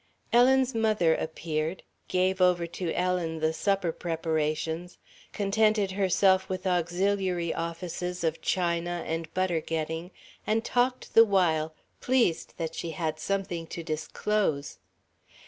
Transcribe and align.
Ellen's 0.33 0.73
mother 0.73 1.13
appeared, 1.13 1.83
gave 2.07 2.41
over 2.41 2.65
to 2.65 2.91
Ellen 2.93 3.39
the 3.39 3.53
supper 3.53 3.91
preparations, 3.91 4.97
contented 5.31 5.91
herself 5.91 6.49
with 6.49 6.65
auxiliary 6.65 7.53
offices 7.53 8.23
of 8.23 8.41
china 8.41 9.03
and 9.05 9.31
butter 9.35 9.61
getting, 9.61 10.09
and 10.47 10.65
talked 10.65 11.13
the 11.13 11.23
while, 11.23 11.75
pleased 11.99 12.55
that 12.57 12.73
she 12.73 12.89
had 12.97 13.19
something 13.19 13.67
to 13.67 13.83
disclose. 13.83 14.79